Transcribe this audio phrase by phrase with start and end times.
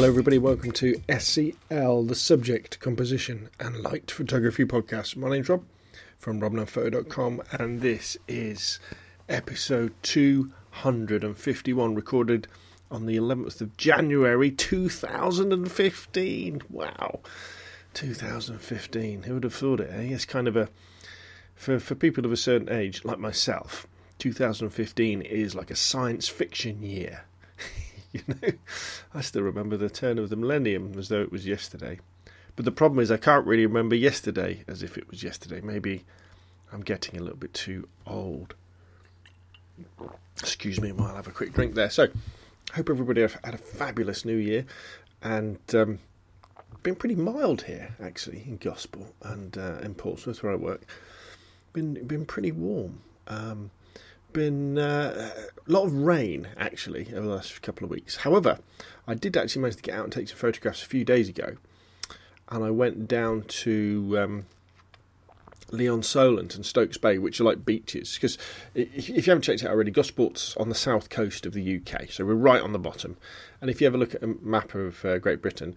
[0.00, 0.38] Hello, everybody.
[0.38, 5.14] Welcome to SCL, the Subject, Composition and Light Photography Podcast.
[5.14, 5.62] My name's Rob
[6.16, 8.80] from robnunphoto.com, and this is
[9.28, 12.48] episode 251, recorded
[12.90, 16.62] on the 11th of January 2015.
[16.70, 17.20] Wow,
[17.92, 19.24] 2015.
[19.24, 19.90] Who would have thought it?
[19.92, 20.14] Eh?
[20.14, 20.70] It's kind of a
[21.54, 23.86] for for people of a certain age, like myself.
[24.18, 27.26] 2015 is like a science fiction year.
[28.12, 28.52] you know,
[29.14, 32.00] I still remember the turn of the millennium as though it was yesterday.
[32.56, 35.60] But the problem is, I can't really remember yesterday as if it was yesterday.
[35.60, 36.04] Maybe
[36.72, 38.54] I'm getting a little bit too old.
[40.40, 41.90] Excuse me while I have a quick drink there.
[41.90, 42.08] So,
[42.72, 44.64] I hope everybody had a fabulous new year
[45.22, 45.98] and um,
[46.82, 50.82] been pretty mild here actually in Gosport and uh, in Portsmouth where I work.
[51.72, 53.00] Been been pretty warm.
[53.28, 53.70] Um,
[54.32, 55.30] been uh,
[55.66, 58.16] a lot of rain actually over the last couple of weeks.
[58.16, 58.58] However,
[59.06, 61.56] I did actually manage to get out and take some photographs a few days ago,
[62.48, 64.46] and I went down to um,
[65.70, 68.14] Lee-on-Solent and Stokes Bay, which are like beaches.
[68.14, 68.38] Because
[68.74, 72.10] if you haven't checked it out already, Gosport's on the south coast of the UK,
[72.10, 73.16] so we're right on the bottom.
[73.60, 75.76] And if you ever look at a map of uh, Great Britain,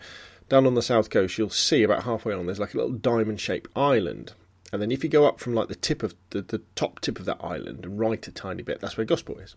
[0.50, 3.72] down on the south coast, you'll see about halfway on there's like a little diamond-shaped
[3.76, 4.34] island
[4.74, 7.20] and then if you go up from like the tip of the, the top tip
[7.20, 9.56] of that island and right a tiny bit, that's where Gosport is.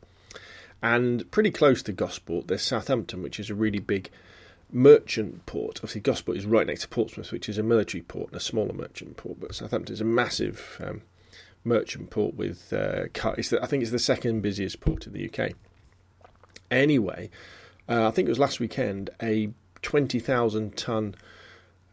[0.82, 4.10] And pretty close to Gosport, there's Southampton, which is a really big
[4.70, 5.78] merchant port.
[5.78, 8.74] Obviously, Gosport is right next to Portsmouth, which is a military port and a smaller
[8.74, 9.40] merchant port.
[9.40, 11.00] But Southampton is a massive um,
[11.64, 13.06] merchant port with uh,
[13.38, 15.52] it's the, I think it's the second busiest port in the UK.
[16.70, 17.30] Anyway,
[17.88, 19.48] uh, I think it was last weekend a
[19.80, 21.14] twenty thousand ton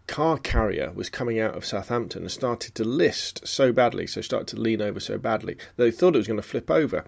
[0.08, 4.48] car carrier was coming out of Southampton and started to list so badly, so started
[4.50, 7.06] to lean over so badly, they thought it was going to flip over.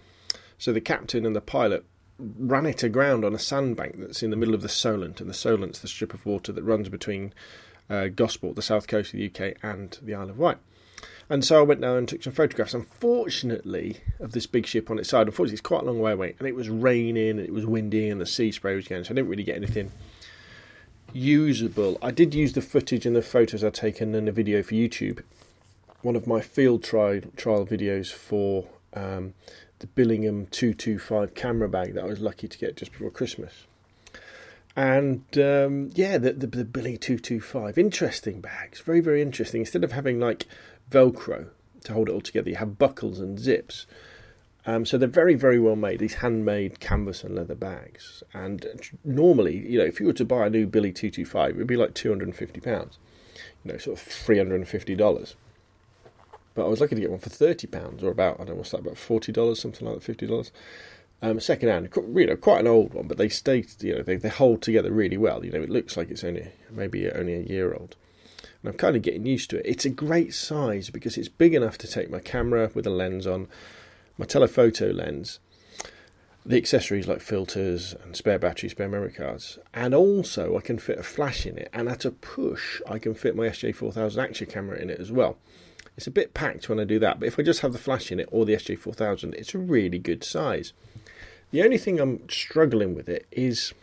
[0.57, 1.85] So the captain and the pilot
[2.17, 5.33] ran it aground on a sandbank that's in the middle of the Solent, and the
[5.33, 7.33] Solent's the strip of water that runs between
[7.89, 10.57] uh, Gosport, the south coast of the UK, and the Isle of Wight.
[11.29, 12.73] And so I went down and took some photographs.
[12.73, 16.35] Unfortunately, of this big ship on its side, unfortunately, it's quite a long way away,
[16.39, 19.11] and it was raining, and it was windy, and the sea spray was going, so
[19.11, 19.91] I didn't really get anything
[21.15, 21.97] usable.
[22.01, 25.23] I did use the footage and the photos I'd taken in a video for YouTube.
[26.01, 29.33] One of my field trial trial videos for um,
[29.79, 33.65] the Billingham 225 camera bag that I was lucky to get just before Christmas.
[34.75, 39.61] And um, yeah, the, the, the Billy 225, interesting bags, very, very interesting.
[39.61, 40.45] Instead of having like
[40.91, 41.47] Velcro
[41.85, 43.87] to hold it all together, you have buckles and zips.
[44.67, 45.99] Um, so they're very, very well made.
[45.99, 48.23] These handmade canvas and leather bags.
[48.33, 48.65] And
[49.03, 51.57] normally, you know, if you were to buy a new Billy two two five, it
[51.57, 52.97] would be like two hundred and fifty pounds.
[53.63, 55.35] You know, sort of three hundred and fifty dollars.
[56.55, 58.55] But I was lucky to get one for thirty pounds, or about I don't know
[58.55, 60.51] what's that, about forty dollars, something like that, fifty dollars.
[61.21, 64.17] Um, second hand, you know, quite an old one, but they stay, you know, they,
[64.17, 65.45] they hold together really well.
[65.45, 67.95] You know, it looks like it's only maybe only a year old.
[68.61, 69.65] And I'm kind of getting used to it.
[69.65, 73.25] It's a great size because it's big enough to take my camera with a lens
[73.25, 73.47] on
[74.17, 75.39] my telephoto lens,
[76.45, 80.99] the accessories like filters and spare batteries, spare memory cards, and also I can fit
[80.99, 81.69] a flash in it.
[81.73, 85.37] And at a push, I can fit my SJ4000 action camera in it as well.
[85.97, 88.11] It's a bit packed when I do that, but if I just have the flash
[88.11, 90.73] in it or the SJ4000, it's a really good size.
[91.51, 93.73] The only thing I'm struggling with it is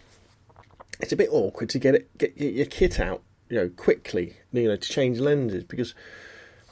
[1.00, 4.68] it's a bit awkward to get it get your kit out, you know, quickly, you
[4.68, 5.94] know, to change lenses because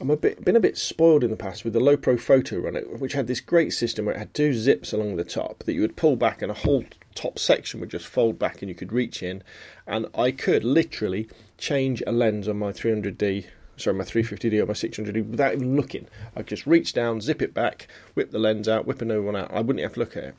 [0.01, 2.81] I'm a bit been a bit spoiled in the past with the Lowepro Photo Runner,
[2.81, 5.81] which had this great system where it had two zips along the top that you
[5.81, 8.91] would pull back, and a whole top section would just fold back, and you could
[8.91, 9.43] reach in,
[9.85, 11.29] and I could literally
[11.59, 13.45] change a lens on my 300D.
[13.77, 16.07] Sorry, my 350D or my 600D without even looking.
[16.35, 19.51] I just reach down, zip it back, whip the lens out, whip another one out.
[19.53, 20.35] I wouldn't have to look at it.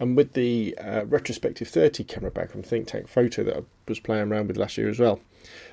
[0.00, 4.00] And with the uh, retrospective 30 camera bag from Think Tank Photo that I was
[4.00, 5.20] playing around with last year as well,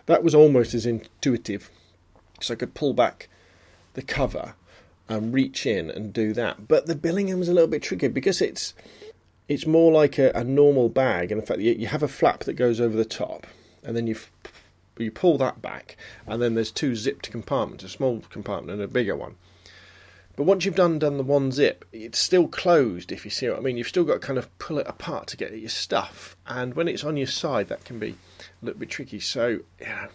[0.07, 1.71] that was almost as intuitive
[2.43, 3.29] so I could pull back
[3.93, 4.55] the cover
[5.07, 6.67] and reach in and do that.
[6.67, 8.73] But the Billingham a little bit tricky because it's
[9.47, 12.45] it's more like a, a normal bag, and in fact, you, you, have a flap
[12.45, 13.45] that goes over the top,
[13.83, 14.15] and then you
[14.97, 18.87] you pull that back, and then there's two zipped compartments, a small compartment and a
[18.87, 19.35] bigger one.
[20.37, 23.11] But once you've done done the one zip, it's still closed.
[23.11, 25.27] If you see what I mean, you've still got to kind of pull it apart
[25.27, 28.65] to get at your stuff, and when it's on your side, that can be a
[28.65, 29.19] little bit tricky.
[29.19, 30.07] So yeah,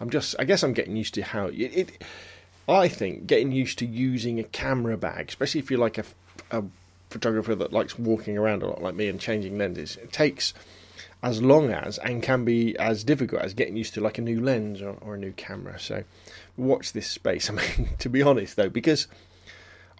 [0.00, 2.02] I'm just, I guess I'm getting used to how it, it
[2.68, 6.04] I think getting used to using a camera bag, especially if you're like a,
[6.50, 6.64] a
[7.10, 10.52] photographer that likes walking around a lot like me and changing lenses, it takes
[11.22, 14.40] as long as and can be as difficult as getting used to like a new
[14.40, 15.78] lens or, or, a new camera.
[15.78, 16.04] So
[16.56, 17.48] watch this space.
[17.50, 19.06] I mean, to be honest though, because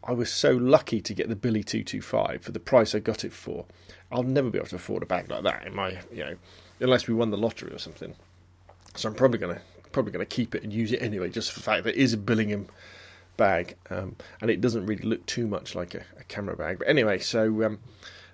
[0.04, 3.32] I was so lucky to get the Billy 225 for the price I got it
[3.32, 3.64] for,
[4.10, 6.36] I'll never be able to afford a bag like that in my, you know,
[6.80, 8.14] unless we won the lottery or something.
[8.94, 9.60] So I'm probably gonna
[9.96, 12.12] probably gonna keep it and use it anyway, just for the fact that it is
[12.12, 12.66] a Billingham
[13.38, 16.80] bag, um, and it doesn't really look too much like a, a camera bag.
[16.80, 17.78] But anyway, so um,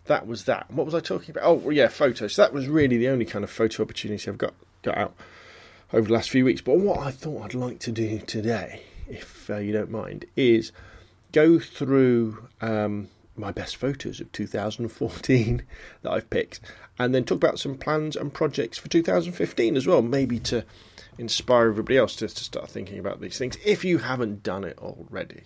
[0.06, 0.68] that was that.
[0.72, 1.44] What was I talking about?
[1.44, 2.34] Oh, well, yeah, photos.
[2.34, 5.14] So that was really the only kind of photo opportunity I've got got out
[5.92, 6.60] over the last few weeks.
[6.60, 10.72] But what I thought I'd like to do today, if uh, you don't mind, is
[11.30, 15.62] go through um, my best photos of 2014
[16.02, 16.58] that I've picked,
[16.98, 20.64] and then talk about some plans and projects for 2015 as well, maybe to
[21.18, 24.78] inspire everybody else to, to start thinking about these things if you haven't done it
[24.78, 25.42] already.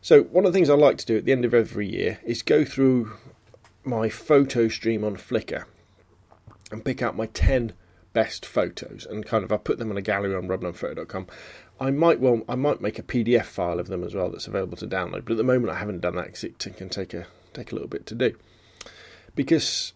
[0.00, 2.20] So, one of the things I like to do at the end of every year
[2.24, 3.12] is go through
[3.84, 5.64] my photo stream on Flickr
[6.70, 7.72] and pick out my 10
[8.12, 11.26] best photos and kind of I put them in a gallery on robnunphoto.com.
[11.78, 14.76] I might well I might make a PDF file of them as well that's available
[14.78, 17.26] to download, but at the moment I haven't done that because it can take a
[17.52, 18.34] take a little bit to do.
[19.34, 19.92] Because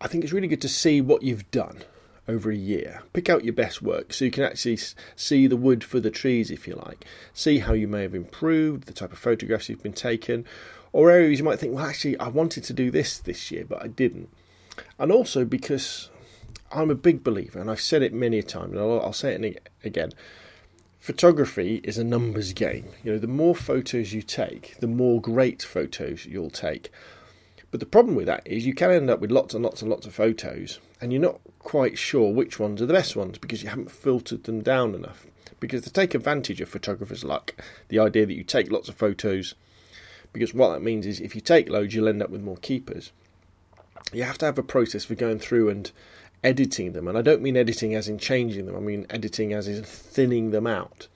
[0.00, 1.84] I think it's really good to see what you've done
[2.26, 3.02] over a year.
[3.12, 4.78] Pick out your best work so you can actually
[5.16, 7.04] see the wood for the trees, if you like.
[7.32, 10.44] See how you may have improved, the type of photographs you've been taken,
[10.92, 13.82] or areas you might think, well, actually, I wanted to do this this year, but
[13.82, 14.30] I didn't.
[14.98, 16.10] And also because
[16.72, 19.34] I'm a big believer, and I've said it many a time, and I'll, I'll say
[19.34, 20.12] it again.
[20.98, 22.88] Photography is a numbers game.
[23.02, 26.90] You know, the more photos you take, the more great photos you'll take.
[27.70, 29.90] But the problem with that is you can end up with lots and lots and
[29.90, 33.62] lots of photos, and you're not quite sure which ones are the best ones because
[33.62, 35.26] you haven't filtered them down enough.
[35.58, 37.54] Because to take advantage of photographers' luck,
[37.88, 39.54] the idea that you take lots of photos,
[40.32, 43.12] because what that means is if you take loads, you'll end up with more keepers.
[44.12, 45.90] You have to have a process for going through and
[46.44, 49.66] editing them, and I don't mean editing as in changing them, I mean editing as
[49.66, 51.08] in thinning them out.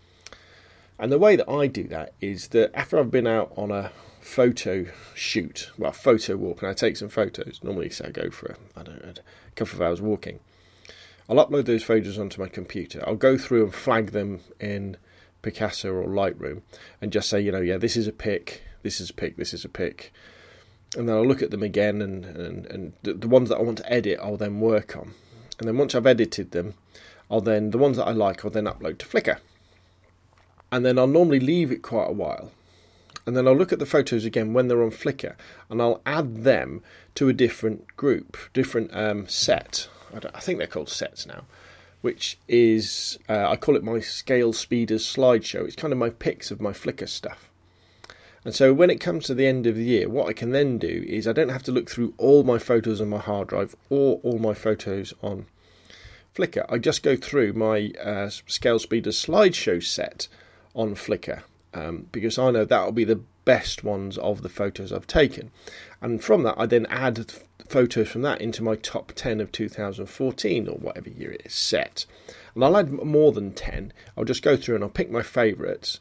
[0.98, 3.92] And the way that I do that is that after I've been out on a
[4.20, 7.60] photo shoot, well, photo walk, and I take some photos.
[7.62, 9.12] Normally, say I go for a, I don't know,
[9.58, 10.40] couple of hours walking.
[11.28, 13.05] I'll upload those photos onto my computer.
[13.06, 14.96] I'll go through and flag them in
[15.43, 16.62] Picasa or Lightroom,
[17.00, 19.52] and just say, you know, yeah, this is a pic, this is a pic, this
[19.52, 20.12] is a pic,
[20.96, 23.62] and then I'll look at them again, and and and the, the ones that I
[23.62, 25.14] want to edit, I'll then work on,
[25.58, 26.75] and then once I've edited them,
[27.31, 29.38] I'll then the ones that I like, I'll then upload to Flickr,
[30.72, 32.52] and then I'll normally leave it quite a while
[33.28, 35.34] and then I'll look at the photos again when they're on Flickr,
[35.69, 36.82] and I'll add them
[37.14, 39.86] to a different group, different um, set.
[40.14, 41.44] I, I, think they're called sets now,
[42.00, 45.66] which is uh, I call it my Scale Speeders slideshow.
[45.66, 47.50] It's kind of my pics of my Flickr stuff.
[48.46, 50.78] And so when it comes to the end of the year, what I can then
[50.78, 53.76] do is I don't have to look through all my photos on my hard drive
[53.90, 55.44] or all my photos on
[56.34, 56.64] Flickr.
[56.70, 60.28] I just go through my uh, Scale Speeders slideshow set
[60.75, 61.42] on Flickr
[61.74, 65.50] um, because I know that'll be the best ones of the photos I've taken.
[66.00, 67.32] And from that, I then add
[67.66, 72.06] photos from that into my top 10 of 2014 or whatever year it is set.
[72.54, 73.92] And I'll add more than 10.
[74.16, 76.00] I'll just go through and I'll pick my favourites.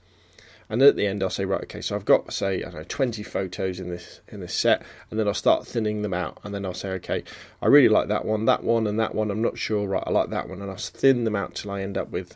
[0.69, 2.83] And at the end, I'll say, right, okay, so I've got, say, I don't know,
[2.83, 6.39] 20 photos in this in this set, and then I'll start thinning them out.
[6.43, 7.23] And then I'll say, okay,
[7.61, 9.31] I really like that one, that one, and that one.
[9.31, 10.03] I'm not sure, right?
[10.05, 12.35] I like that one, and I'll thin them out till I end up with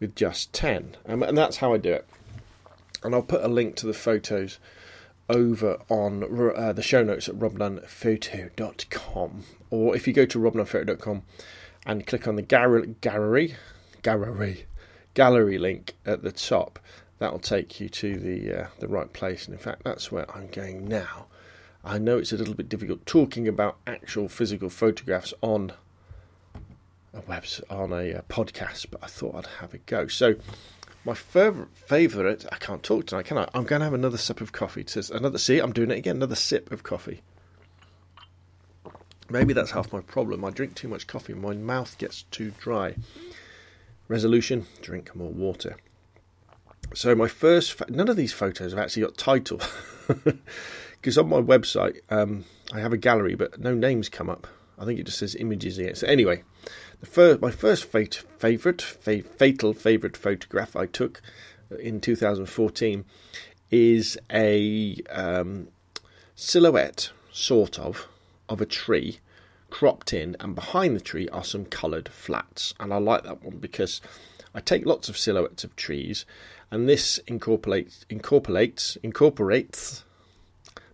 [0.00, 0.96] with just 10.
[1.06, 2.08] Um, and that's how I do it
[3.04, 4.58] and I'll put a link to the photos
[5.28, 9.44] over on uh, the show notes at robnunphoto.com.
[9.70, 11.22] Or if you go to robnunphoto.com
[11.86, 13.56] and click on the gallery, gallery,
[14.02, 14.66] gallery,
[15.14, 16.78] gallery link at the top,
[17.18, 19.46] that'll take you to the uh, the right place.
[19.46, 21.26] And in fact, that's where I'm going now.
[21.84, 25.72] I know it's a little bit difficult talking about actual physical photographs on
[27.12, 30.06] a web on a, a uh, podcast, but I thought I'd have a go.
[30.06, 30.36] So
[31.04, 33.48] my favourite, I can't talk tonight, can I?
[33.54, 34.84] I'm going to have another sip of coffee.
[34.86, 35.38] Says another.
[35.38, 36.16] See, I'm doing it again.
[36.16, 37.22] Another sip of coffee.
[39.28, 40.44] Maybe that's half my problem.
[40.44, 41.34] I drink too much coffee.
[41.34, 42.94] My mouth gets too dry.
[44.08, 45.76] Resolution: drink more water.
[46.94, 49.60] So my first, none of these photos have actually got title,
[51.00, 54.46] because on my website um, I have a gallery, but no names come up.
[54.78, 55.94] I think it just says images here.
[55.94, 56.42] So anyway,
[57.00, 61.20] the first, my first fate, favorite, fa- fatal favorite photograph I took
[61.78, 63.04] in 2014
[63.70, 65.68] is a um,
[66.34, 68.08] silhouette, sort of,
[68.48, 69.18] of a tree
[69.70, 72.74] cropped in, and behind the tree are some coloured flats.
[72.78, 74.00] And I like that one because
[74.54, 76.24] I take lots of silhouettes of trees,
[76.70, 80.03] and this incorporates incorporates incorporates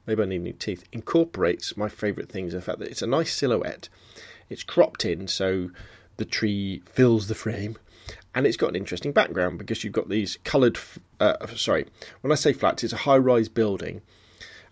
[0.07, 2.53] maybe I need new teeth, incorporates my favourite things.
[2.53, 3.89] The fact that it's a nice silhouette,
[4.49, 5.71] it's cropped in so
[6.17, 7.77] the tree fills the frame,
[8.35, 10.79] and it's got an interesting background because you've got these coloured.
[11.19, 11.87] Uh, sorry,
[12.21, 14.03] when I say flats, it's a high-rise building,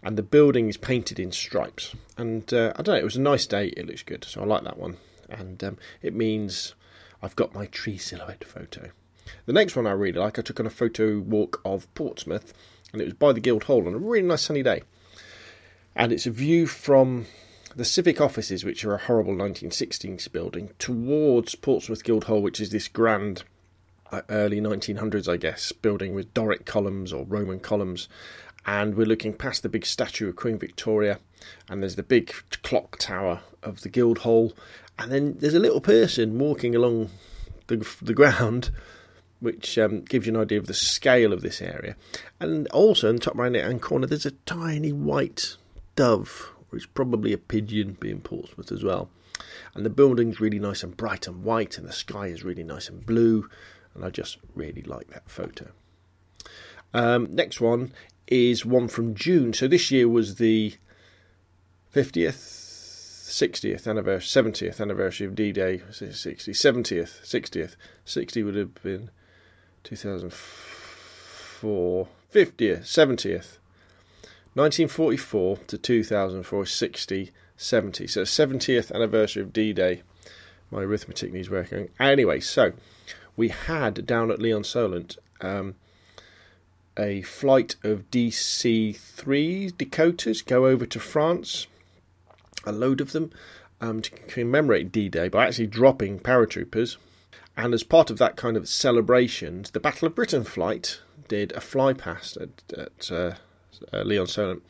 [0.03, 1.95] and the building is painted in stripes.
[2.17, 3.69] And uh, I don't know, it was a nice day.
[3.77, 4.97] It looks good, so I like that one.
[5.29, 6.75] And um, it means
[7.23, 8.91] I've got my tree silhouette photo.
[9.47, 12.55] The next one I really like, I took on a photo walk of Portsmouth,
[12.93, 14.83] and it was by the Guildhall on a really nice sunny day.
[15.99, 17.27] And it's a view from
[17.75, 22.87] the civic offices, which are a horrible 1916s building, towards Portsmouth Guildhall, which is this
[22.87, 23.43] grand
[24.13, 28.09] uh, early 1900s, I guess, building with Doric columns or Roman columns.
[28.65, 31.19] And we're looking past the big statue of Queen Victoria,
[31.69, 34.53] and there's the big clock tower of the Guildhall,
[35.01, 37.11] and then there's a little person walking along
[37.67, 38.71] the, the ground
[39.41, 41.97] which um, gives you an idea of the scale of this area.
[42.41, 45.57] And also in the top right hand corner, there's a tiny white
[45.99, 49.11] dove, or it's probably a pigeon being Portsmouth as well.
[49.75, 52.89] And the building's really nice and bright and white, and the sky is really nice
[52.89, 53.51] and blue.
[53.95, 55.73] And I just really like that photo.
[56.95, 57.93] Um, next one
[58.29, 59.53] is one from June.
[59.53, 60.77] So this year was the
[61.93, 62.69] 50th
[63.29, 67.75] 60th anniversary, 70th anniversary of D-Day, 60, 70th, 60th,
[68.05, 69.11] 60 would have been
[69.85, 73.59] 2004, 50th, 70th,
[74.59, 78.07] 1944 to 2004, 60, 70.
[78.07, 80.03] So 70th anniversary of D-Day.
[80.71, 81.89] My arithmetic needs working.
[81.99, 82.73] Anyway, so
[83.37, 85.77] we had down at Lee-on-Solent um,
[86.99, 91.67] a flight of DC-3 Dakotas go over to France
[92.65, 93.31] a load of them
[93.81, 96.97] um, to commemorate D Day by actually dropping paratroopers.
[97.57, 101.61] And as part of that kind of celebration, the Battle of Britain flight did a
[101.61, 103.35] fly past at, at uh,
[103.93, 104.63] uh, Lee-on-Solent,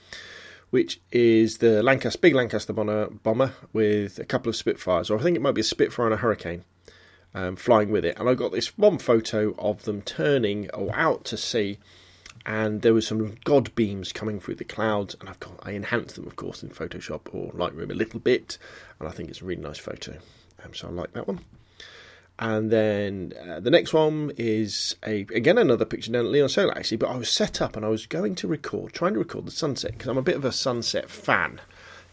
[0.70, 5.22] which is the Lancaster, big Lancaster bomber, bomber with a couple of Spitfires, or I
[5.22, 6.64] think it might be a Spitfire and a Hurricane.
[7.34, 11.36] Um, flying with it, and I got this one photo of them turning out to
[11.36, 11.78] sea
[12.48, 16.16] and there was some god beams coming through the clouds and I've got I enhanced
[16.16, 18.58] them of course in Photoshop or Lightroom a little bit
[18.98, 20.16] and I think it's a really nice photo
[20.64, 21.40] um, so I like that one
[22.38, 26.98] and then uh, the next one is a again another picture down at Lee-on-Solent actually
[26.98, 29.50] but I was set up and I was going to record trying to record the
[29.50, 31.60] sunset because I'm a bit of a sunset fan.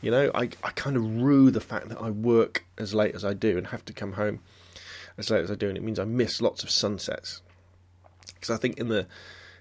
[0.01, 3.24] You know I, I kind of rue the fact that I work as late as
[3.24, 4.39] I do and have to come home
[5.17, 7.41] as late as I do and it means I miss lots of sunsets.
[8.34, 9.08] Because I think in the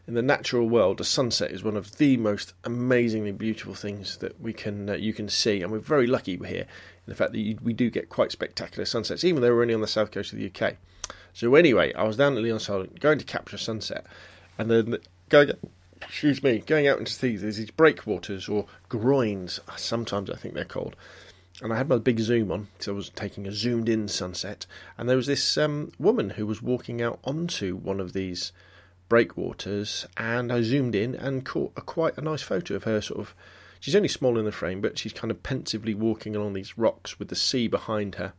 [0.06, 4.38] in the natural world, a sunset is one of the most amazingly beautiful things that
[4.40, 6.66] we can uh, you can see, and we're very lucky here
[7.06, 9.75] in the fact that you, we do get quite spectacular sunsets, even though we're only
[9.75, 10.76] on the south coast of the UK.
[11.32, 14.04] So anyway, I was down at Lee-on-Solent going to capture a sunset,
[14.58, 14.99] and then
[15.30, 15.52] going,
[16.02, 20.96] excuse me, going out into these these breakwaters or groins, sometimes I think they're called.
[21.62, 24.66] And I had my big zoom on, so I was taking a zoomed in sunset,
[24.99, 28.52] and there was this um, woman who was walking out onto one of these
[29.08, 33.00] breakwaters, and I zoomed in and caught a, quite a nice photo of her.
[33.00, 33.34] Sort of,
[33.80, 37.18] she's only small in the frame, but she's kind of pensively walking along these rocks
[37.18, 38.32] with the sea behind her.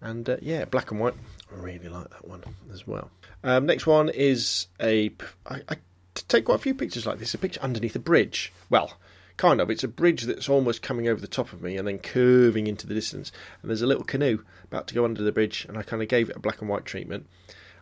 [0.00, 1.14] And uh, yeah, black and white.
[1.50, 2.42] I really like that one
[2.72, 3.10] as well.
[3.42, 5.12] Um, next one is a.
[5.46, 5.76] I, I
[6.14, 7.34] take quite a few pictures like this.
[7.34, 8.52] A picture underneath a bridge.
[8.70, 8.94] Well,
[9.36, 9.70] kind of.
[9.70, 12.86] It's a bridge that's almost coming over the top of me and then curving into
[12.86, 13.32] the distance.
[13.60, 16.08] And there's a little canoe about to go under the bridge, and I kind of
[16.08, 17.26] gave it a black and white treatment.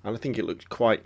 [0.04, 1.04] And I think it looked quite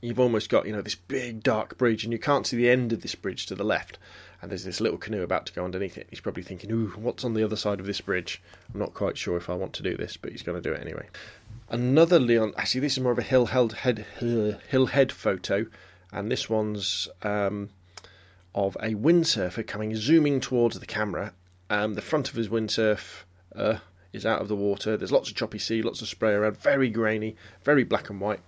[0.00, 2.92] you've almost got you know this big dark bridge, and you can't see the end
[2.92, 3.98] of this bridge to the left.
[4.40, 6.06] And there's this little canoe about to go underneath it.
[6.10, 8.40] He's probably thinking, "Ooh, what's on the other side of this bridge?"
[8.72, 10.74] I'm not quite sure if I want to do this, but he's going to do
[10.74, 11.08] it anyway.
[11.68, 12.54] Another Leon.
[12.56, 15.66] Actually, this is more of a hill held head hill head photo,
[16.12, 17.70] and this one's um,
[18.54, 21.32] of a windsurfer coming zooming towards the camera.
[21.70, 23.24] Um, the front of his windsurf
[23.54, 23.78] uh,
[24.12, 24.96] is out of the water.
[24.96, 28.40] There's lots of choppy sea, lots of spray around, very grainy, very black and white.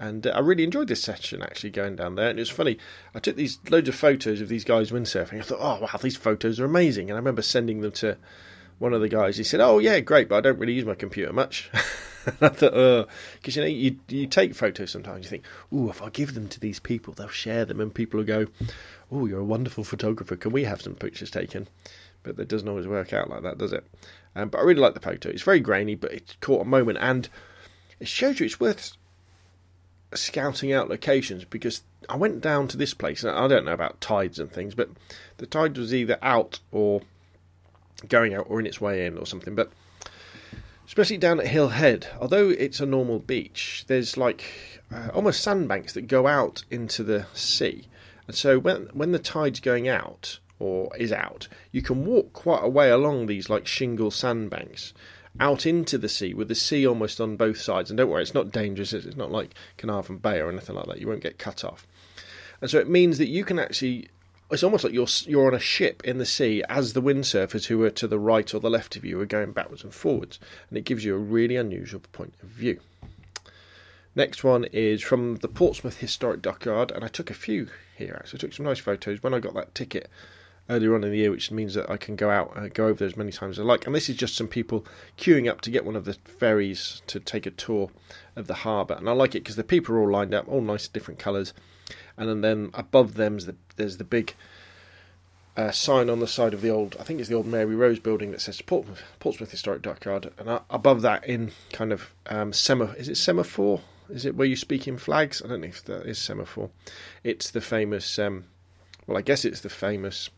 [0.00, 2.30] And uh, I really enjoyed this session actually going down there.
[2.30, 2.78] And it was funny.
[3.14, 5.38] I took these loads of photos of these guys windsurfing.
[5.38, 7.10] I thought, oh wow, these photos are amazing.
[7.10, 8.16] And I remember sending them to
[8.78, 9.36] one of the guys.
[9.36, 11.70] He said, oh yeah, great, but I don't really use my computer much.
[12.26, 15.26] and I thought, oh, because you know, you you take photos sometimes.
[15.26, 18.18] You think, oh, if I give them to these people, they'll share them, and people
[18.18, 18.46] will go,
[19.12, 20.34] oh, you're a wonderful photographer.
[20.34, 21.68] Can we have some pictures taken?
[22.22, 23.86] But that doesn't always work out like that, does it?
[24.34, 25.28] Um, but I really like the photo.
[25.28, 27.28] It's very grainy, but it caught a moment, and
[27.98, 28.96] it shows you it's worth
[30.14, 33.24] scouting out locations because I went down to this place.
[33.24, 34.88] I don't know about tides and things, but
[35.36, 37.02] the tide was either out or
[38.08, 39.54] going out or in its way in or something.
[39.54, 39.70] But
[40.86, 45.92] especially down at Hill Head, although it's a normal beach, there's like uh, almost sandbanks
[45.92, 47.86] that go out into the sea.
[48.26, 52.64] And so when when the tide's going out or is out, you can walk quite
[52.64, 54.92] a way along these like shingle sandbanks
[55.38, 57.90] out into the sea with the sea almost on both sides.
[57.90, 58.92] And don't worry, it's not dangerous.
[58.92, 61.00] It's not like Carnarvon Bay or anything like that.
[61.00, 61.86] You won't get cut off.
[62.60, 64.08] And so it means that you can actually
[64.50, 67.82] it's almost like you're you're on a ship in the sea as the windsurfers who
[67.84, 70.76] are to the right or the left of you are going backwards and forwards, and
[70.76, 72.80] it gives you a really unusual point of view.
[74.16, 78.38] Next one is from the Portsmouth Historic Dockyard, and I took a few here actually.
[78.38, 80.10] I took some nice photos when I got that ticket
[80.70, 83.00] earlier on in the year, which means that I can go out and go over
[83.00, 83.86] there as many times as I like.
[83.86, 84.86] And this is just some people
[85.18, 87.90] queuing up to get one of the ferries to take a tour
[88.36, 90.62] of the harbour, and I like it because the people are all lined up, all
[90.62, 91.52] nice different colours,
[92.16, 94.34] and then above them the, there's the big
[95.56, 97.98] uh, sign on the side of the old, I think it's the old Mary Rose
[97.98, 102.52] building that says Portsmouth, Portsmouth Historic Dockyard, and uh, above that in kind of um,
[102.52, 103.80] sema, is it semaphore?
[104.08, 105.42] Is it where you speak in flags?
[105.44, 106.70] I don't know if that is semaphore.
[107.22, 108.44] It's the famous, um,
[109.06, 110.30] well, I guess it's the famous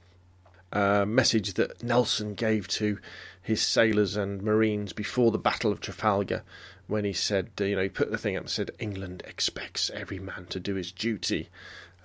[0.72, 2.98] uh, message that Nelson gave to
[3.42, 6.42] his sailors and marines before the Battle of Trafalgar,
[6.86, 9.90] when he said, uh, you know, he put the thing up and said, England expects
[9.94, 11.48] every man to do his duty.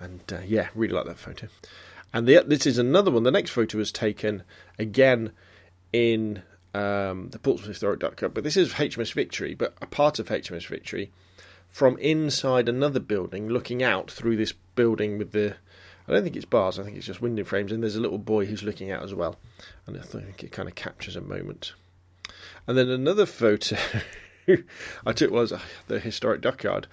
[0.00, 1.48] And uh, yeah, really like that photo.
[2.12, 3.22] And the, this is another one.
[3.22, 4.42] The next photo was taken
[4.78, 5.32] again
[5.92, 6.42] in
[6.74, 10.66] um, the Portsmouth Historic Dockyard, but this is HMS Victory, but a part of HMS
[10.66, 11.10] Victory
[11.68, 15.56] from inside another building, looking out through this building with the.
[16.08, 16.78] I don't think it's bars.
[16.78, 19.14] I think it's just window frames, and there's a little boy who's looking out as
[19.14, 19.36] well,
[19.86, 21.74] and I think it kind of captures a moment.
[22.66, 23.76] And then another photo
[25.06, 26.86] I took was uh, the historic dockyard,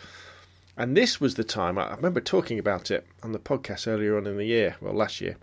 [0.76, 4.28] and this was the time I remember talking about it on the podcast earlier on
[4.28, 5.38] in the year, well last year,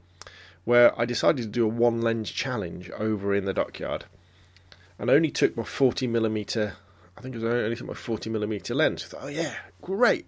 [0.64, 4.04] where I decided to do a one lens challenge over in the dockyard,
[4.98, 6.74] and I only took my 40 millimeter
[7.16, 9.04] I think it was only took my 40 millimeter lens.
[9.04, 10.26] I thought, oh yeah, great,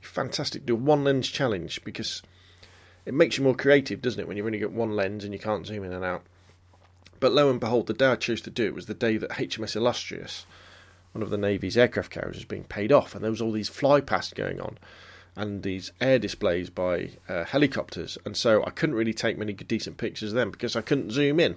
[0.00, 0.64] fantastic.
[0.64, 2.22] Do a one lens challenge because
[3.06, 4.26] it makes you more creative, doesn't it?
[4.28, 6.22] When you've only get one lens and you can't zoom in and out.
[7.20, 9.30] But lo and behold, the day I chose to do it was the day that
[9.30, 10.46] HMS Illustrious,
[11.12, 13.68] one of the Navy's aircraft carriers, was being paid off, and there was all these
[13.68, 14.78] fly pasts going on,
[15.36, 19.96] and these air displays by uh, helicopters, and so I couldn't really take many decent
[19.96, 21.56] pictures of them because I couldn't zoom in.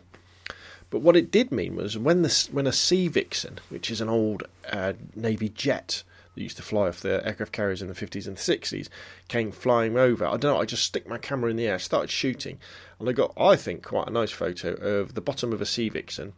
[0.89, 4.09] But what it did mean was when the when a Sea Vixen, which is an
[4.09, 6.03] old uh, Navy jet
[6.37, 8.89] that used to fly off the aircraft carriers in the 50s and 60s,
[9.27, 10.25] came flying over.
[10.25, 10.61] I don't know.
[10.61, 12.59] I just stick my camera in the air, started shooting,
[12.99, 15.89] and I got, I think, quite a nice photo of the bottom of a Sea
[15.89, 16.33] Vixen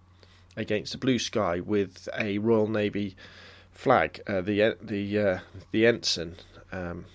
[0.56, 3.18] against the blue sky with a Royal Navy
[3.72, 5.40] flag, uh, the the uh,
[5.72, 6.36] the ensign
[6.72, 7.06] um,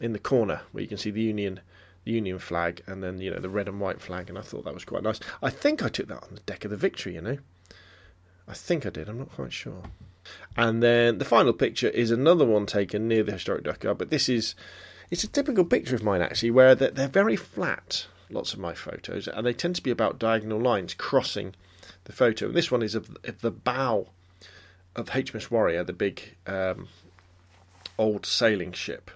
[0.00, 1.60] in the corner where you can see the Union
[2.04, 4.64] the Union flag and then you know the red and white flag, and I thought
[4.64, 5.20] that was quite nice.
[5.42, 7.38] I think I took that on the deck of the Victory, you know.
[8.48, 9.08] I think I did.
[9.08, 9.82] I'm not quite sure.
[10.56, 14.28] And then the final picture is another one taken near the historic dockyard, but this
[14.28, 14.54] is
[15.10, 18.06] it's a typical picture of mine actually, where they're, they're very flat.
[18.28, 21.54] Lots of my photos, and they tend to be about diagonal lines crossing
[22.04, 22.46] the photo.
[22.46, 24.08] And this one is of, of the bow
[24.96, 26.88] of HMS Warrior, the big um,
[27.98, 29.12] old sailing ship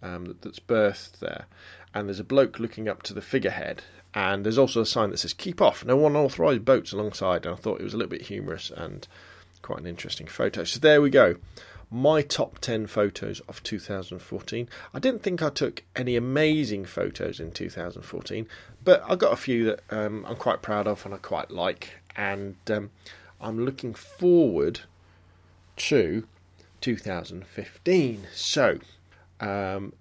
[0.00, 1.46] um, that's berthed there
[1.94, 3.82] and there's a bloke looking up to the figurehead,
[4.14, 7.58] and there's also a sign that says "Keep off, no unauthorised boats alongside." And I
[7.58, 9.06] thought it was a little bit humorous and
[9.62, 10.64] quite an interesting photo.
[10.64, 11.36] So there we go,
[11.90, 14.68] my top ten photos of 2014.
[14.92, 18.46] I didn't think I took any amazing photos in 2014,
[18.84, 21.90] but I got a few that um, I'm quite proud of and I quite like,
[22.16, 22.90] and um,
[23.40, 24.80] I'm looking forward
[25.76, 26.26] to
[26.80, 28.26] 2015.
[28.32, 28.78] So.
[29.40, 29.94] Um,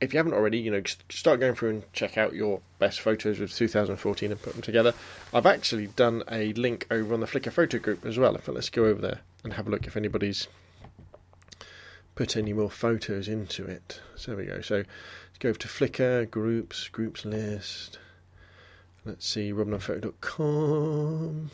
[0.00, 3.40] if you haven't already, you know, start going through and check out your best photos
[3.40, 4.94] of 2014 and put them together.
[5.32, 8.36] I've actually done a link over on the Flickr photo group as well.
[8.46, 10.48] Let's go over there and have a look if anybody's
[12.14, 14.00] put any more photos into it.
[14.16, 14.60] So there we go.
[14.60, 17.98] So let's go over to Flickr, groups, groups list.
[19.04, 21.50] Let's see, robnunphoto.com.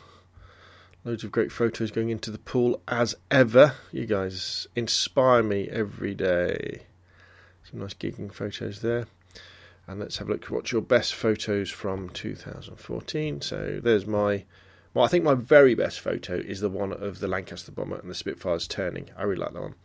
[1.05, 3.75] Loads of great photos going into the pool as ever.
[3.93, 6.86] You guys inspire me every day.
[7.69, 9.07] Some nice gigging photos there.
[9.87, 13.41] And let's have a look at what's your best photos from 2014.
[13.41, 14.45] So there's my,
[14.93, 18.09] well, I think my very best photo is the one of the Lancaster bomber and
[18.09, 19.09] the Spitfires turning.
[19.17, 19.75] I really like that one.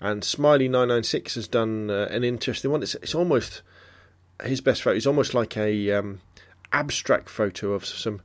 [0.00, 2.82] And Smiley996 has done uh, an interesting one.
[2.82, 3.62] It's, it's almost,
[4.42, 6.20] his best photo is almost like a um,
[6.72, 8.22] abstract photo of some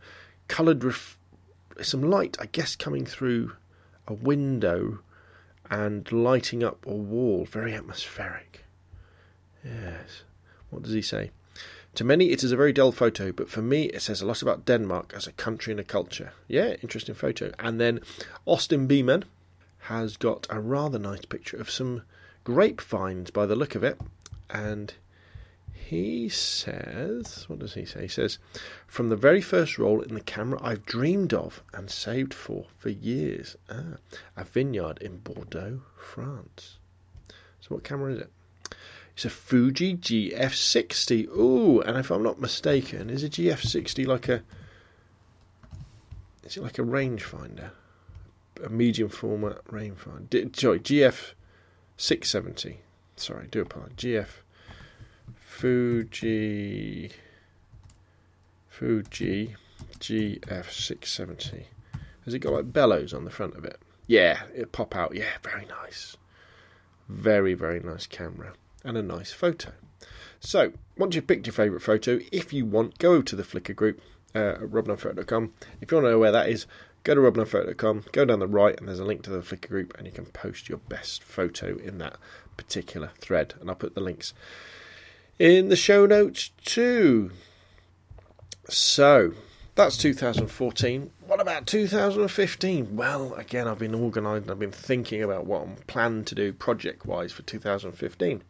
[0.48, 1.20] coloured, ref-
[1.82, 3.54] some light, I guess, coming through
[4.08, 5.00] a window
[5.70, 7.46] and lighting up a wall.
[7.46, 8.63] Very atmospheric.
[9.64, 10.24] Yes.
[10.70, 11.32] What does he say?
[11.96, 14.42] To many, it is a very dull photo, but for me, it says a lot
[14.42, 16.34] about Denmark as a country and a culture.
[16.48, 17.52] Yeah, interesting photo.
[17.60, 18.00] And then
[18.46, 19.26] Austin Beeman
[19.82, 22.02] has got a rather nice picture of some
[22.44, 24.00] grapevines by the look of it.
[24.50, 24.94] And
[25.72, 28.04] he says, what does he say?
[28.04, 28.40] He says,
[28.88, 32.90] from the very first roll in the camera I've dreamed of and saved for for
[32.90, 33.56] years.
[33.70, 33.98] Ah,
[34.36, 36.78] a vineyard in Bordeaux, France.
[37.60, 38.32] So, what camera is it?
[39.16, 41.28] It's a Fuji GF60.
[41.30, 44.44] Ooh, and if I'm not mistaken, is a GF60 like a
[46.44, 47.70] is it like a rangefinder?
[48.64, 50.56] A medium format rangefinder.
[50.56, 52.78] Sorry, GF670.
[53.16, 53.96] Sorry, do apologize.
[53.98, 54.28] GF
[55.36, 57.12] Fuji
[58.68, 59.56] Fuji
[60.00, 61.66] GF670.
[62.26, 63.80] Has it got like bellows on the front of it?
[64.08, 65.16] Yeah, it pop out.
[65.16, 66.18] Yeah, very nice.
[67.08, 69.72] Very, very nice camera and a nice photo.
[70.40, 74.02] So, once you've picked your favourite photo, if you want, go to the Flickr group
[74.36, 75.52] uh, at.
[75.82, 76.66] If you want to know where that is,
[77.04, 79.94] go to robnunphoto.com, go down the right, and there's a link to the Flickr group,
[79.98, 82.18] and you can post your best photo in that
[82.58, 83.54] particular thread.
[83.62, 84.34] And I'll put the links
[85.40, 87.32] in the show notes too.
[88.70, 89.34] So,
[89.76, 91.12] that's 2014.
[91.26, 92.96] What about 2015?
[92.96, 97.06] Well, again, I've been organised I've been thinking about what I'm planning to do project
[97.06, 98.44] wise for 2015.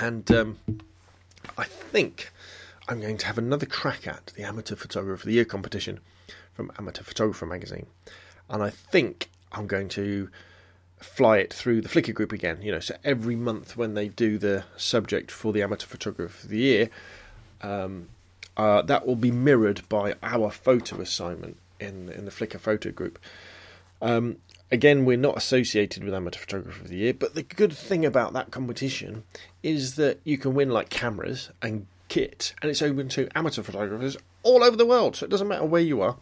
[0.00, 0.58] And um,
[1.56, 2.30] I think
[2.88, 5.98] I'm going to have another crack at the Amateur Photographer of the Year competition
[6.54, 7.86] from Amateur Photographer magazine.
[8.48, 10.30] And I think I'm going to
[10.98, 12.62] fly it through the Flickr group again.
[12.62, 16.48] You know, so every month when they do the subject for the Amateur Photographer of
[16.48, 16.90] the Year,
[17.62, 18.08] um,
[18.56, 23.18] uh, that will be mirrored by our photo assignment in in the Flickr photo group.
[24.00, 24.36] Um,
[24.70, 28.32] again, we're not associated with Amateur Photographer of the Year, but the good thing about
[28.34, 29.24] that competition
[29.62, 34.16] is that you can win like cameras and kit, and it's open to amateur photographers
[34.42, 35.16] all over the world.
[35.16, 36.16] So it doesn't matter where you are.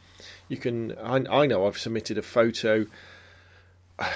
[0.49, 0.97] You can.
[0.99, 2.87] I, I know I've submitted a photo.
[3.99, 4.13] I,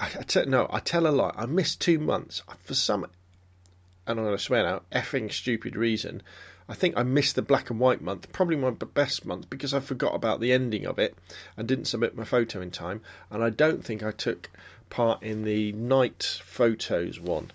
[0.00, 1.32] I no, I tell a lie.
[1.36, 6.22] I missed two months for some, and I'm going to swear now, effing stupid reason.
[6.68, 9.80] I think I missed the black and white month, probably my best month, because I
[9.80, 11.14] forgot about the ending of it
[11.56, 13.02] and didn't submit my photo in time.
[13.30, 14.50] And I don't think I took
[14.88, 17.50] part in the night photos one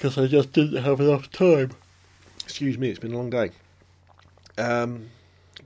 [0.00, 1.72] because I just didn't have enough time.
[2.44, 3.50] Excuse me, it's been a long day.
[4.56, 5.10] Um,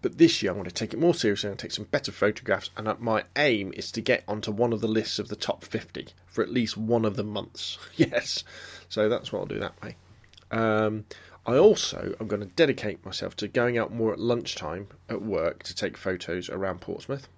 [0.03, 2.71] but this year I'm going to take it more seriously and take some better photographs.
[2.77, 6.09] And my aim is to get onto one of the lists of the top 50
[6.27, 7.79] for at least one of the months.
[7.97, 8.43] yes,
[8.89, 9.95] so that's what I'll do that way.
[10.51, 11.05] Um,
[11.47, 15.63] I also am going to dedicate myself to going out more at lunchtime at work
[15.65, 17.29] to take photos around Portsmouth.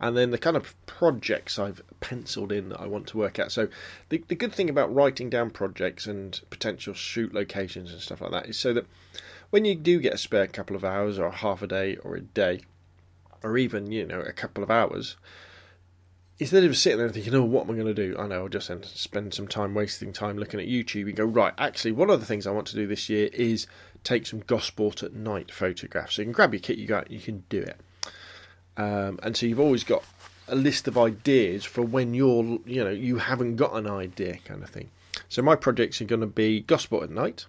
[0.00, 3.50] And then the kind of projects I've penciled in that I want to work at.
[3.50, 3.68] So,
[4.10, 8.30] the, the good thing about writing down projects and potential shoot locations and stuff like
[8.30, 8.86] that is so that
[9.50, 12.20] when you do get a spare couple of hours or half a day or a
[12.20, 12.60] day,
[13.42, 15.16] or even, you know, a couple of hours,
[16.38, 18.16] instead of sitting there thinking, oh, what am I going to do?
[18.18, 21.52] I know, I'll just spend some time wasting time looking at YouTube and go, right,
[21.58, 23.66] actually, one of the things I want to do this year is
[24.04, 26.14] take some Gosport at night photographs.
[26.14, 27.80] So you can grab your kit, you go, you can do it.
[28.76, 30.04] Um, and so you've always got
[30.46, 34.62] a list of ideas for when you're, you know, you haven't got an idea kind
[34.62, 34.90] of thing.
[35.28, 37.46] So my projects are going to be Gosport at night,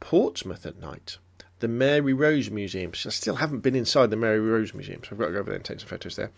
[0.00, 1.18] Portsmouth at night,
[1.62, 2.90] the Mary Rose Museum.
[2.92, 5.50] I still haven't been inside the Mary Rose Museum, so I've got to go over
[5.50, 6.32] there and take some photos there.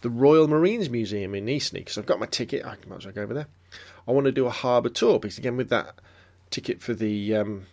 [0.00, 3.14] The Royal Marines Museum in Eastney, because I've got my ticket, I might as well
[3.14, 3.46] go over there.
[4.08, 5.96] I want to do a harbour tour, because again, with that
[6.48, 7.66] ticket for the um,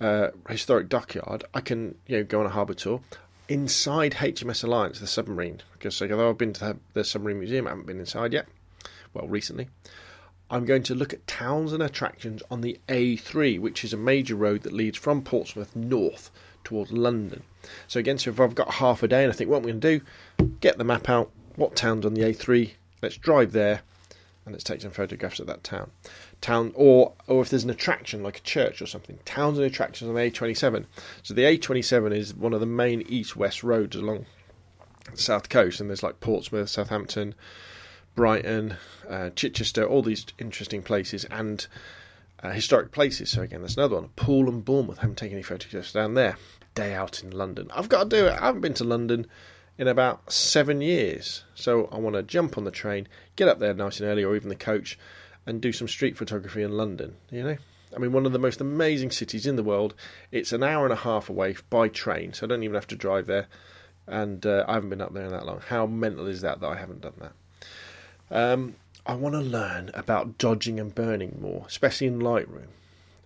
[0.00, 3.02] uh, historic dockyard, I can you know go on a harbour tour
[3.50, 5.60] inside HMS Alliance, the submarine.
[5.74, 8.46] Because although I've been to the submarine museum, I haven't been inside yet.
[9.12, 9.68] Well, recently.
[10.50, 14.34] I'm going to look at towns and attractions on the A3, which is a major
[14.34, 16.30] road that leads from Portsmouth north
[16.64, 17.42] towards London.
[17.86, 19.80] So again, so if I've got half a day and I think what I'm going
[19.80, 20.04] to do,
[20.60, 23.82] get the map out, what town's on the A3, let's drive there
[24.48, 25.90] and let's take some photographs of that town.
[26.40, 30.08] Town or or if there's an attraction like a church or something, towns and attractions
[30.08, 30.86] on the A27.
[31.22, 34.24] So the A27 is one of the main east-west roads along
[35.10, 37.34] the south coast, and there's like Portsmouth, Southampton,
[38.18, 38.76] Brighton,
[39.08, 41.64] uh, Chichester, all these interesting places and
[42.42, 43.30] uh, historic places.
[43.30, 44.08] So again, that's another one.
[44.16, 44.98] Poole and Bournemouth.
[44.98, 46.36] Haven't taken any photographs down there.
[46.74, 47.70] Day out in London.
[47.72, 48.32] I've got to do it.
[48.32, 49.28] I haven't been to London
[49.78, 51.44] in about seven years.
[51.54, 54.34] So I want to jump on the train, get up there nice and early, or
[54.34, 54.98] even the coach,
[55.46, 57.14] and do some street photography in London.
[57.30, 57.56] You know,
[57.94, 59.94] I mean, one of the most amazing cities in the world.
[60.32, 62.96] It's an hour and a half away by train, so I don't even have to
[62.96, 63.46] drive there.
[64.08, 65.60] And uh, I haven't been up there in that long.
[65.68, 67.34] How mental is that that I haven't done that?
[68.30, 72.68] Um, I want to learn about dodging and burning more, especially in Lightroom.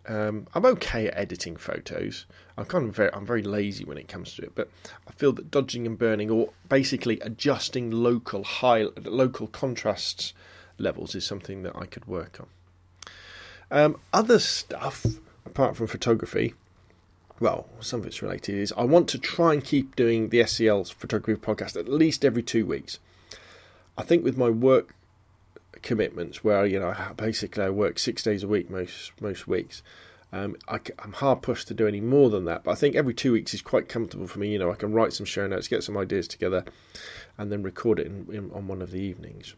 [0.06, 2.26] Um, I'm okay at editing photos.
[2.56, 4.68] I'm kind of very, I'm very lazy when it comes to it, but
[5.08, 10.34] I feel that dodging and burning, or basically adjusting local high, local contrasts
[10.78, 12.46] levels, is something that I could work on.
[13.70, 15.06] Um, other stuff
[15.46, 16.54] apart from photography,
[17.40, 18.56] well, some of it's related.
[18.56, 22.42] Is I want to try and keep doing the SCL's photography podcast at least every
[22.42, 22.98] two weeks.
[23.96, 24.94] I think with my work
[25.82, 29.82] commitments where you know basically I work six days a week most most weeks.
[30.34, 33.12] Um, I, am hard pushed to do any more than that, but I think every
[33.12, 34.50] two weeks is quite comfortable for me.
[34.50, 36.64] You know, I can write some show notes, get some ideas together,
[37.36, 39.54] and then record it in, in, on one of the evenings.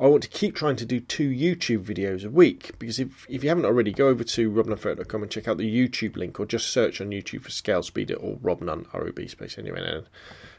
[0.00, 3.44] I want to keep trying to do two YouTube videos a week because if, if
[3.44, 6.70] you haven't already, go over to robnunphoto.com and check out the YouTube link or just
[6.70, 10.06] search on YouTube for Scale Speeder or Rob Nunn, ROB space anyway, and,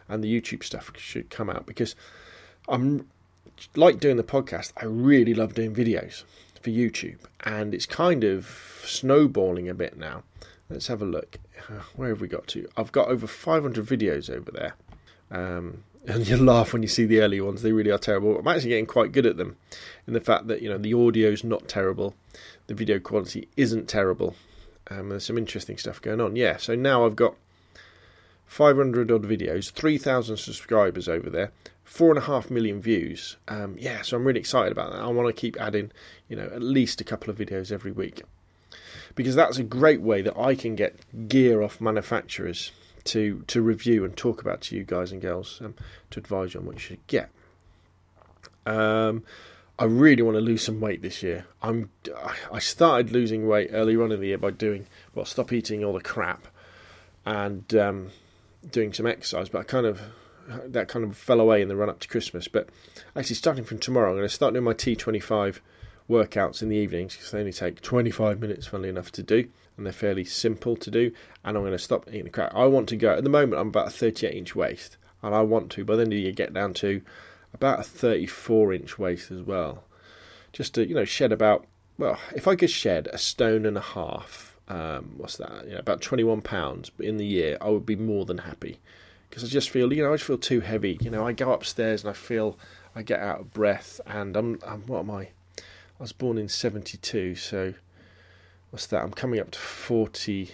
[0.07, 1.95] and the YouTube stuff should come out because
[2.71, 3.07] I'm
[3.75, 6.23] like doing the podcast, I really love doing videos
[6.61, 10.23] for YouTube, and it's kind of snowballing a bit now.
[10.69, 11.37] Let's have a look.
[11.95, 12.67] Where have we got to?
[12.77, 14.75] I've got over 500 videos over there.
[15.29, 17.61] Um, and you laugh when you see the early ones.
[17.61, 18.39] They really are terrible.
[18.39, 19.57] I'm actually getting quite good at them,
[20.07, 22.15] in the fact that you know the audio's not terrible,
[22.67, 24.35] the video quality isn't terrible.
[24.89, 26.37] Um, there's some interesting stuff going on.
[26.37, 27.35] Yeah, so now I've got
[28.51, 31.53] 500 odd videos, 3,000 subscribers over there,
[31.85, 33.37] four and a half million views.
[33.47, 34.99] Um, yeah, so I'm really excited about that.
[34.99, 35.89] I want to keep adding,
[36.27, 38.23] you know, at least a couple of videos every week
[39.15, 40.97] because that's a great way that I can get
[41.29, 42.73] gear off manufacturers
[43.05, 45.73] to to review and talk about to you guys and girls um,
[46.09, 47.29] to advise you on what you should get.
[48.65, 49.23] Um,
[49.79, 51.45] I really want to lose some weight this year.
[51.61, 51.89] I'm
[52.51, 55.93] I started losing weight earlier on in the year by doing well, stop eating all
[55.93, 56.49] the crap
[57.25, 58.11] and um,
[58.69, 60.01] doing some exercise, but I kind of
[60.65, 62.47] that kind of fell away in the run up to Christmas.
[62.47, 62.69] But
[63.15, 65.59] actually, starting from tomorrow, I'm going to start doing my T25
[66.09, 69.47] workouts in the evenings because they only take 25 minutes, funnily enough, to do,
[69.77, 71.11] and they're fairly simple to do.
[71.43, 72.53] And I'm going to stop eating the crap.
[72.53, 73.59] I want to go at the moment.
[73.59, 76.31] I'm about a 38 inch waist, and I want to by the end of year
[76.31, 77.01] get down to
[77.53, 79.83] about a 34 inch waist as well,
[80.53, 81.65] just to you know shed about
[81.97, 84.50] well, if I could shed a stone and a half.
[84.67, 85.65] Um, what's that?
[85.65, 88.79] You know, about 21 pounds in the year, I would be more than happy
[89.29, 90.97] because I just feel, you know, I just feel too heavy.
[91.01, 92.57] You know, I go upstairs and I feel
[92.95, 95.29] I get out of breath, and I'm, I'm what am I?
[95.57, 97.73] I was born in '72, so
[98.69, 99.03] what's that?
[99.03, 100.51] I'm coming up to 40,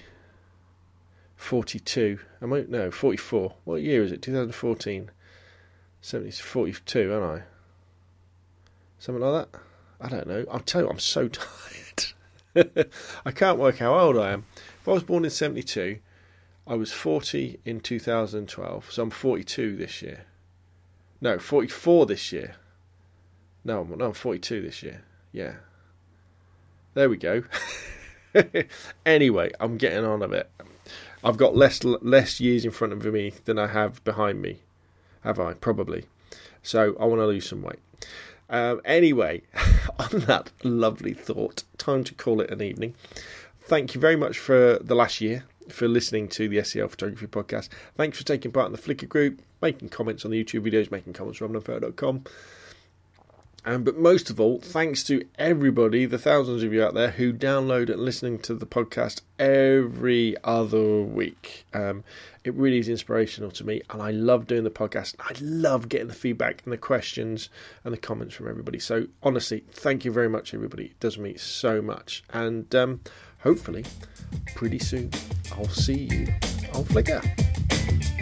[1.36, 2.20] 42.
[2.42, 2.66] Am I?
[2.68, 3.56] No, 44.
[3.64, 4.22] What year is it?
[4.22, 5.12] 2014.
[6.02, 7.46] 70, 42, aren't I?
[9.00, 9.60] Something like that.
[10.00, 10.46] I don't know.
[10.52, 12.06] I'll tell you, I'm so tired.
[13.26, 14.46] I can't work how old I am.
[14.82, 16.00] If I was born in 72,
[16.66, 20.26] I was 40 in 2012, so I'm 42 this year.
[21.22, 22.56] No, 44 this year.
[23.64, 25.04] No, no, I'm 42 this year.
[25.32, 25.56] Yeah.
[26.94, 27.44] There we go.
[29.06, 30.50] anyway, I'm getting on a bit.
[31.24, 34.60] I've got less less years in front of me than I have behind me.
[35.22, 35.54] Have I?
[35.54, 36.06] Probably.
[36.62, 37.80] So I want to lose some weight.
[38.50, 39.42] Um, anyway,
[40.00, 42.96] on that lovely thought, time to call it an evening.
[43.62, 47.70] Thank you very much for the last year for listening to the SCL Photography Podcast.
[47.96, 51.14] Thanks for taking part in the Flickr group, making comments on the YouTube videos, making
[51.14, 52.24] comments on robnunphoto.com.
[53.68, 57.34] Um, but most of all, thanks to everybody, the thousands of you out there who
[57.34, 61.66] download and listening to the podcast every other week.
[61.74, 62.06] Um,
[62.46, 65.16] it really is inspirational to me, and I love doing the podcast.
[65.20, 67.50] I love getting the feedback and the questions
[67.84, 68.80] and the comments from everybody.
[68.80, 70.86] So honestly, thank you very much, everybody.
[70.86, 73.02] It does me so much, and um,
[73.40, 73.84] hopefully,
[74.56, 75.12] pretty soon,
[75.52, 76.28] I'll see you
[76.74, 78.17] on Flickr.